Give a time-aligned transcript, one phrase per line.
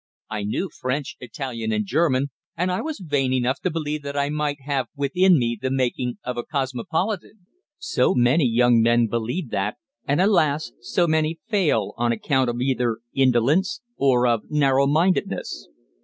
[0.31, 4.29] I knew French, Italian and German, and I was vain enough to believe that I
[4.29, 7.45] might have within me the making of a cosmopolitan.
[7.77, 9.77] So many young men believe that
[10.07, 10.71] and, alas!
[10.81, 15.67] so many fail on account of either indolence, or of narrow mindedness.